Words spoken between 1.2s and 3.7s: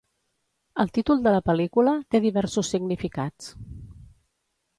de la pel·lícula té diversos significats.